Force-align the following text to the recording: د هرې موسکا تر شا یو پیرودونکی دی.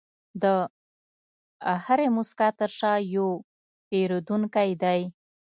د 0.41 0.43
هرې 1.85 2.07
موسکا 2.15 2.47
تر 2.59 2.69
شا 2.79 2.93
یو 3.15 3.29
پیرودونکی 3.87 4.69
دی. 4.83 5.01